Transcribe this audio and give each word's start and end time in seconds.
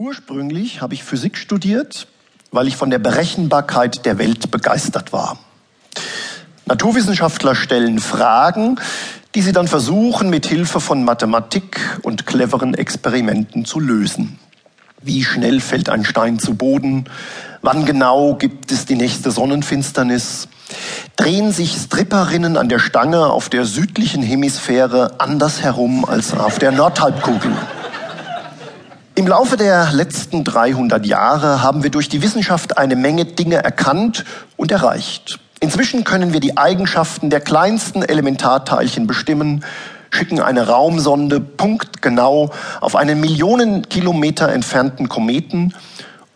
Ursprünglich 0.00 0.80
habe 0.80 0.94
ich 0.94 1.02
Physik 1.02 1.36
studiert, 1.36 2.06
weil 2.52 2.68
ich 2.68 2.76
von 2.76 2.88
der 2.88 3.00
Berechenbarkeit 3.00 4.06
der 4.06 4.16
Welt 4.16 4.48
begeistert 4.52 5.12
war. 5.12 5.40
Naturwissenschaftler 6.66 7.56
stellen 7.56 7.98
Fragen, 7.98 8.78
die 9.34 9.42
sie 9.42 9.50
dann 9.50 9.66
versuchen, 9.66 10.30
mit 10.30 10.46
Hilfe 10.46 10.78
von 10.78 11.02
Mathematik 11.02 11.80
und 12.02 12.26
cleveren 12.26 12.74
Experimenten 12.74 13.64
zu 13.64 13.80
lösen. 13.80 14.38
Wie 15.02 15.24
schnell 15.24 15.60
fällt 15.60 15.88
ein 15.88 16.04
Stein 16.04 16.38
zu 16.38 16.54
Boden? 16.54 17.06
Wann 17.62 17.84
genau 17.84 18.36
gibt 18.36 18.70
es 18.70 18.86
die 18.86 18.94
nächste 18.94 19.32
Sonnenfinsternis? 19.32 20.46
Drehen 21.16 21.50
sich 21.50 21.72
Stripperinnen 21.72 22.56
an 22.56 22.68
der 22.68 22.78
Stange 22.78 23.26
auf 23.26 23.48
der 23.48 23.64
südlichen 23.64 24.22
Hemisphäre 24.22 25.18
anders 25.18 25.60
herum 25.60 26.04
als 26.04 26.34
auf 26.34 26.60
der 26.60 26.70
Nordhalbkugel? 26.70 27.50
Im 29.18 29.26
Laufe 29.26 29.56
der 29.56 29.90
letzten 29.90 30.44
300 30.44 31.04
Jahre 31.04 31.60
haben 31.60 31.82
wir 31.82 31.90
durch 31.90 32.08
die 32.08 32.22
Wissenschaft 32.22 32.78
eine 32.78 32.94
Menge 32.94 33.24
Dinge 33.24 33.56
erkannt 33.56 34.24
und 34.56 34.70
erreicht. 34.70 35.40
Inzwischen 35.58 36.04
können 36.04 36.32
wir 36.32 36.38
die 36.38 36.56
Eigenschaften 36.56 37.28
der 37.28 37.40
kleinsten 37.40 38.04
Elementarteilchen 38.04 39.08
bestimmen, 39.08 39.64
schicken 40.10 40.40
eine 40.40 40.68
Raumsonde 40.68 41.40
punktgenau 41.40 42.52
auf 42.80 42.94
einen 42.94 43.18
Millionen 43.18 43.88
Kilometer 43.88 44.50
entfernten 44.50 45.08
Kometen 45.08 45.74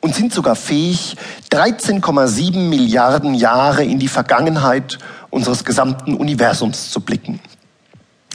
und 0.00 0.16
sind 0.16 0.34
sogar 0.34 0.56
fähig, 0.56 1.14
13,7 1.52 2.68
Milliarden 2.68 3.34
Jahre 3.34 3.84
in 3.84 4.00
die 4.00 4.08
Vergangenheit 4.08 4.98
unseres 5.30 5.64
gesamten 5.64 6.14
Universums 6.14 6.90
zu 6.90 6.98
blicken. 7.00 7.38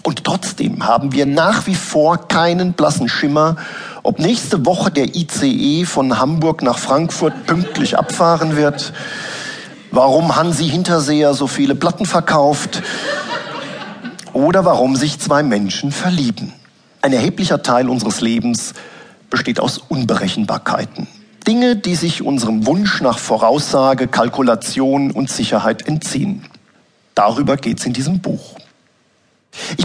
Und 0.07 0.23
trotzdem 0.23 0.87
haben 0.87 1.11
wir 1.11 1.25
nach 1.25 1.67
wie 1.67 1.75
vor 1.75 2.29
keinen 2.29 2.71
blassen 2.71 3.09
Schimmer, 3.09 3.57
ob 4.03 4.19
nächste 4.19 4.65
Woche 4.65 4.89
der 4.89 5.17
ICE 5.17 5.83
von 5.83 6.17
Hamburg 6.17 6.61
nach 6.61 6.77
Frankfurt 6.77 7.45
pünktlich 7.45 7.97
abfahren 7.97 8.55
wird, 8.55 8.93
warum 9.91 10.37
Hansi 10.37 10.69
Hinterseher 10.69 11.33
so 11.33 11.45
viele 11.45 11.75
Platten 11.75 12.05
verkauft 12.05 12.81
oder 14.31 14.63
warum 14.63 14.95
sich 14.95 15.19
zwei 15.19 15.43
Menschen 15.43 15.91
verlieben. 15.91 16.53
Ein 17.01 17.11
erheblicher 17.11 17.61
Teil 17.61 17.89
unseres 17.89 18.21
Lebens 18.21 18.75
besteht 19.29 19.59
aus 19.59 19.77
Unberechenbarkeiten. 19.89 21.09
Dinge, 21.45 21.75
die 21.75 21.95
sich 21.95 22.21
unserem 22.21 22.65
Wunsch 22.65 23.01
nach 23.01 23.17
Voraussage, 23.17 24.07
Kalkulation 24.07 25.11
und 25.11 25.29
Sicherheit 25.29 25.85
entziehen. 25.85 26.45
Darüber 27.13 27.57
geht 27.57 27.79
es 27.79 27.85
in 27.85 27.91
diesem 27.91 28.21
Buch. 28.21 28.55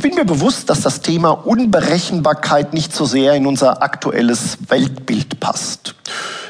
Ich 0.03 0.09
bin 0.09 0.17
mir 0.17 0.25
bewusst, 0.25 0.69
dass 0.69 0.81
das 0.81 1.01
Thema 1.01 1.31
Unberechenbarkeit 1.31 2.75
nicht 2.75 2.93
so 2.93 3.05
sehr 3.05 3.35
in 3.35 3.47
unser 3.47 3.85
aktuelles 3.85 4.59
Weltbild 4.69 5.39
passt. 5.39 5.95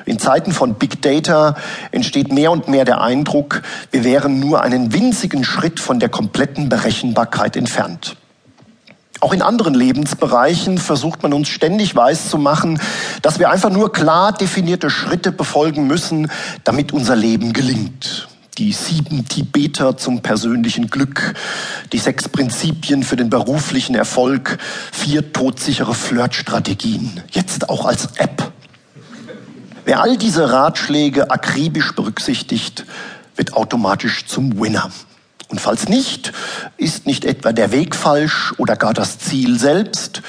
In 0.06 0.18
Zeiten 0.18 0.52
von 0.52 0.72
Big 0.72 1.02
Data 1.02 1.54
entsteht 1.90 2.32
mehr 2.32 2.50
und 2.50 2.68
mehr 2.68 2.86
der 2.86 3.02
Eindruck, 3.02 3.60
wir 3.90 4.04
wären 4.04 4.40
nur 4.40 4.62
einen 4.62 4.94
winzigen 4.94 5.44
Schritt 5.44 5.80
von 5.80 6.00
der 6.00 6.08
kompletten 6.08 6.70
Berechenbarkeit 6.70 7.58
entfernt. 7.58 8.16
Auch 9.20 9.34
in 9.34 9.42
anderen 9.42 9.74
Lebensbereichen 9.74 10.78
versucht 10.78 11.22
man 11.22 11.34
uns 11.34 11.48
ständig 11.48 11.94
weiszumachen, 11.94 12.80
dass 13.20 13.38
wir 13.38 13.50
einfach 13.50 13.68
nur 13.68 13.92
klar 13.92 14.32
definierte 14.32 14.88
Schritte 14.88 15.30
befolgen 15.30 15.86
müssen, 15.86 16.30
damit 16.64 16.94
unser 16.94 17.16
Leben 17.16 17.52
gelingt 17.52 18.28
die 18.58 18.72
sieben 18.72 19.26
Tibeter 19.26 19.96
zum 19.96 20.20
persönlichen 20.20 20.88
Glück, 20.88 21.34
die 21.92 21.98
sechs 21.98 22.28
Prinzipien 22.28 23.02
für 23.02 23.16
den 23.16 23.30
beruflichen 23.30 23.94
Erfolg, 23.94 24.58
vier 24.92 25.32
todsichere 25.32 25.94
Flirtstrategien, 25.94 27.22
jetzt 27.30 27.68
auch 27.70 27.86
als 27.86 28.08
App. 28.16 28.52
Wer 29.84 30.00
all 30.00 30.16
diese 30.16 30.52
Ratschläge 30.52 31.30
akribisch 31.30 31.92
berücksichtigt, 31.94 32.84
wird 33.36 33.54
automatisch 33.54 34.26
zum 34.26 34.60
Winner. 34.60 34.90
Und 35.48 35.60
falls 35.60 35.88
nicht, 35.88 36.32
ist 36.76 37.06
nicht 37.06 37.24
etwa 37.24 37.52
der 37.52 37.72
Weg 37.72 37.94
falsch 37.96 38.54
oder 38.58 38.76
gar 38.76 38.94
das 38.94 39.18
Ziel 39.18 39.58
selbst, 39.58 40.22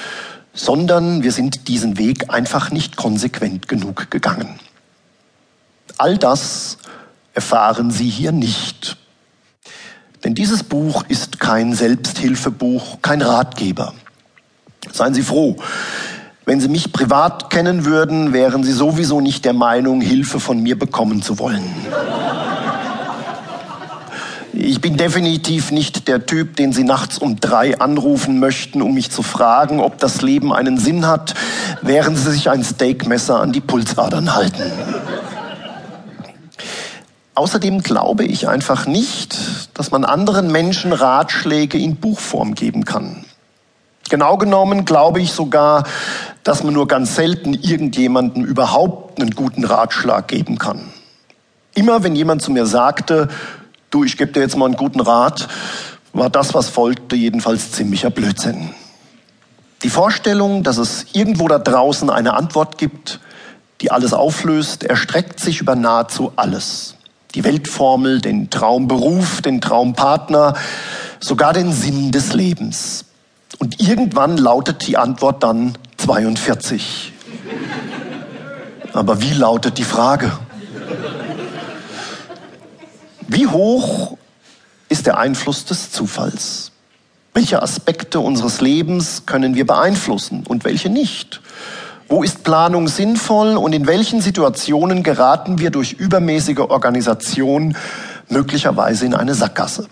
sondern 0.52 1.22
wir 1.22 1.32
sind 1.32 1.68
diesen 1.68 1.98
Weg 1.98 2.32
einfach 2.32 2.70
nicht 2.70 2.96
konsequent 2.96 3.68
genug 3.68 4.10
gegangen. 4.10 4.58
All 5.98 6.18
das 6.18 6.78
erfahren 7.34 7.90
Sie 7.90 8.08
hier 8.08 8.32
nicht. 8.32 8.96
Denn 10.22 10.34
dieses 10.34 10.62
Buch 10.62 11.04
ist 11.08 11.38
kein 11.38 11.74
Selbsthilfebuch, 11.74 13.02
kein 13.02 13.20
Ratgeber. 13.20 13.92
Seien 14.90 15.12
Sie 15.12 15.22
froh. 15.22 15.56
Wenn 16.46 16.60
Sie 16.60 16.68
mich 16.68 16.92
privat 16.92 17.50
kennen 17.50 17.84
würden, 17.84 18.32
wären 18.32 18.64
Sie 18.64 18.72
sowieso 18.72 19.20
nicht 19.20 19.44
der 19.44 19.52
Meinung, 19.52 20.00
Hilfe 20.00 20.40
von 20.40 20.62
mir 20.62 20.78
bekommen 20.78 21.22
zu 21.22 21.38
wollen. 21.38 21.64
Ich 24.52 24.80
bin 24.80 24.96
definitiv 24.96 25.72
nicht 25.72 26.06
der 26.06 26.26
Typ, 26.26 26.56
den 26.56 26.72
Sie 26.72 26.84
nachts 26.84 27.18
um 27.18 27.40
drei 27.40 27.80
anrufen 27.80 28.38
möchten, 28.38 28.82
um 28.82 28.94
mich 28.94 29.10
zu 29.10 29.22
fragen, 29.22 29.80
ob 29.80 29.98
das 29.98 30.22
Leben 30.22 30.52
einen 30.52 30.78
Sinn 30.78 31.06
hat, 31.06 31.34
während 31.82 32.16
Sie 32.16 32.30
sich 32.30 32.48
ein 32.48 32.62
Steakmesser 32.62 33.40
an 33.40 33.52
die 33.52 33.60
Pulsadern 33.60 34.34
halten. 34.34 34.62
Außerdem 37.34 37.82
glaube 37.82 38.24
ich 38.24 38.46
einfach 38.46 38.86
nicht, 38.86 39.36
dass 39.74 39.90
man 39.90 40.04
anderen 40.04 40.52
Menschen 40.52 40.92
Ratschläge 40.92 41.78
in 41.78 41.96
Buchform 41.96 42.54
geben 42.54 42.84
kann. 42.84 43.24
Genau 44.08 44.36
genommen 44.36 44.84
glaube 44.84 45.20
ich 45.20 45.32
sogar, 45.32 45.84
dass 46.44 46.62
man 46.62 46.74
nur 46.74 46.86
ganz 46.86 47.16
selten 47.16 47.54
irgendjemandem 47.54 48.44
überhaupt 48.44 49.20
einen 49.20 49.32
guten 49.32 49.64
Ratschlag 49.64 50.28
geben 50.28 50.58
kann. 50.58 50.92
Immer 51.74 52.04
wenn 52.04 52.14
jemand 52.14 52.40
zu 52.40 52.52
mir 52.52 52.66
sagte, 52.66 53.28
du, 53.90 54.04
ich 54.04 54.16
gebe 54.16 54.30
dir 54.30 54.40
jetzt 54.40 54.56
mal 54.56 54.66
einen 54.66 54.76
guten 54.76 55.00
Rat, 55.00 55.48
war 56.12 56.30
das, 56.30 56.54
was 56.54 56.68
folgte, 56.68 57.16
jedenfalls 57.16 57.72
ziemlicher 57.72 58.10
Blödsinn. 58.10 58.70
Die 59.82 59.90
Vorstellung, 59.90 60.62
dass 60.62 60.76
es 60.76 61.06
irgendwo 61.14 61.48
da 61.48 61.58
draußen 61.58 62.10
eine 62.10 62.34
Antwort 62.34 62.78
gibt, 62.78 63.18
die 63.80 63.90
alles 63.90 64.12
auflöst, 64.12 64.84
erstreckt 64.84 65.40
sich 65.40 65.60
über 65.60 65.74
nahezu 65.74 66.32
alles 66.36 66.94
die 67.34 67.44
Weltformel, 67.44 68.20
den 68.20 68.50
Traumberuf, 68.50 69.42
den 69.42 69.60
Traumpartner, 69.60 70.54
sogar 71.20 71.52
den 71.52 71.72
Sinn 71.72 72.12
des 72.12 72.32
Lebens. 72.32 73.06
Und 73.58 73.80
irgendwann 73.80 74.36
lautet 74.36 74.86
die 74.86 74.96
Antwort 74.96 75.42
dann 75.42 75.76
42. 75.96 77.12
Aber 78.92 79.20
wie 79.20 79.32
lautet 79.32 79.78
die 79.78 79.84
Frage? 79.84 80.30
Wie 83.26 83.46
hoch 83.46 84.16
ist 84.88 85.06
der 85.06 85.18
Einfluss 85.18 85.64
des 85.64 85.90
Zufalls? 85.90 86.70
Welche 87.32 87.60
Aspekte 87.60 88.20
unseres 88.20 88.60
Lebens 88.60 89.26
können 89.26 89.56
wir 89.56 89.66
beeinflussen 89.66 90.44
und 90.46 90.64
welche 90.64 90.88
nicht? 90.88 91.40
Wo 92.08 92.22
ist 92.22 92.44
Planung 92.44 92.88
sinnvoll 92.88 93.56
und 93.56 93.72
in 93.72 93.86
welchen 93.86 94.20
Situationen 94.20 95.02
geraten 95.02 95.58
wir 95.58 95.70
durch 95.70 95.92
übermäßige 95.94 96.58
Organisation 96.58 97.76
möglicherweise 98.28 99.06
in 99.06 99.14
eine 99.14 99.34
Sackgasse? 99.34 99.88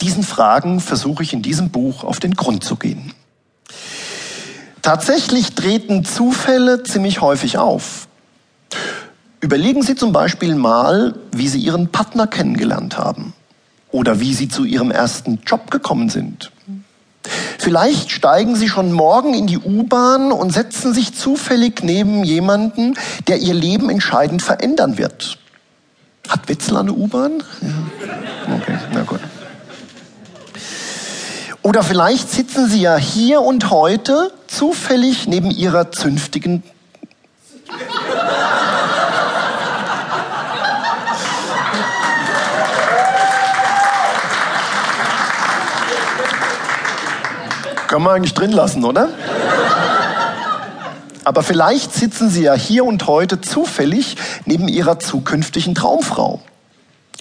Diesen 0.00 0.22
Fragen 0.22 0.80
versuche 0.80 1.24
ich 1.24 1.32
in 1.32 1.42
diesem 1.42 1.70
Buch 1.70 2.04
auf 2.04 2.20
den 2.20 2.34
Grund 2.34 2.62
zu 2.62 2.76
gehen. 2.76 3.12
Tatsächlich 4.80 5.54
treten 5.54 6.04
Zufälle 6.04 6.84
ziemlich 6.84 7.20
häufig 7.20 7.58
auf. 7.58 8.06
Überlegen 9.40 9.82
Sie 9.82 9.96
zum 9.96 10.12
Beispiel 10.12 10.54
mal, 10.54 11.14
wie 11.32 11.48
Sie 11.48 11.58
Ihren 11.58 11.88
Partner 11.88 12.28
kennengelernt 12.28 12.96
haben 12.96 13.34
oder 13.90 14.20
wie 14.20 14.34
Sie 14.34 14.48
zu 14.48 14.64
Ihrem 14.64 14.92
ersten 14.92 15.40
Job 15.44 15.70
gekommen 15.70 16.10
sind 16.10 16.52
Vielleicht 17.58 18.12
steigen 18.12 18.54
Sie 18.54 18.68
schon 18.68 18.92
morgen 18.92 19.34
in 19.34 19.48
die 19.48 19.58
U-Bahn 19.58 20.30
und 20.30 20.52
setzen 20.52 20.94
sich 20.94 21.14
zufällig 21.14 21.82
neben 21.82 22.22
jemanden, 22.22 22.94
der 23.26 23.38
Ihr 23.38 23.52
Leben 23.52 23.90
entscheidend 23.90 24.42
verändern 24.42 24.96
wird. 24.96 25.38
Hat 26.28 26.48
Wetzlar 26.48 26.82
eine 26.82 26.92
U-Bahn? 26.92 27.42
Ja. 27.60 28.54
Okay, 28.54 28.78
na 28.92 29.02
gut. 29.02 29.20
Oder 31.62 31.82
vielleicht 31.82 32.30
sitzen 32.30 32.68
Sie 32.68 32.80
ja 32.80 32.96
hier 32.96 33.42
und 33.42 33.70
heute 33.70 34.32
zufällig 34.46 35.26
neben 35.26 35.50
Ihrer 35.50 35.90
zünftigen 35.90 36.62
Können 47.88 48.04
wir 48.04 48.12
eigentlich 48.12 48.34
drin 48.34 48.52
lassen, 48.52 48.84
oder? 48.84 49.08
Aber 51.24 51.42
vielleicht 51.42 51.94
sitzen 51.94 52.28
Sie 52.28 52.42
ja 52.42 52.52
hier 52.52 52.84
und 52.84 53.06
heute 53.06 53.40
zufällig 53.40 54.16
neben 54.44 54.68
Ihrer 54.68 54.98
zukünftigen 54.98 55.74
Traumfrau. 55.74 56.40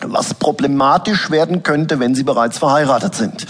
Was 0.01 0.33
problematisch 0.33 1.31
werden 1.31 1.63
könnte, 1.63 1.99
wenn 2.01 2.15
Sie 2.15 2.23
bereits 2.23 2.57
verheiratet 2.57 3.15
sind. 3.15 3.47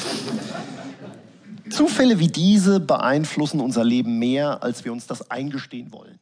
Zufälle 1.71 2.19
wie 2.19 2.27
diese 2.27 2.79
beeinflussen 2.79 3.61
unser 3.61 3.83
Leben 3.83 4.19
mehr, 4.19 4.61
als 4.61 4.85
wir 4.85 4.91
uns 4.91 5.07
das 5.07 5.29
eingestehen 5.31 5.91
wollen. 5.91 6.19